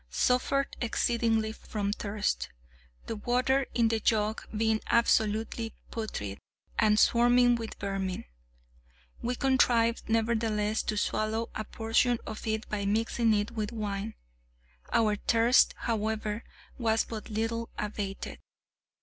[0.09, 2.49] Suffered exceedingly from thirst,
[3.05, 6.39] the water in the jug being absolutely putrid
[6.79, 8.25] and swarming with vermin.
[9.21, 14.15] We contrived, nevertheless, to swallow a portion of it by mixing it with wine;
[14.91, 16.45] our thirst, however,
[16.79, 18.39] was but little abated.